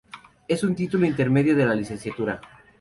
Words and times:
Es 0.47 0.63
un 0.63 0.73
título 0.73 1.05
intermedio 1.05 1.55
de 1.55 1.63
la 1.67 1.75
Licenciatura. 1.75 2.41